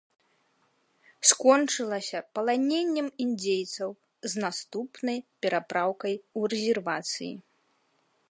Скончылася 1.31 2.19
паланеннем 2.37 3.07
індзейцаў 3.25 3.89
з 4.33 4.45
наступнай 4.45 5.17
перапраўкай 5.47 6.13
у 6.39 6.49
рэзервацыі. 6.55 7.31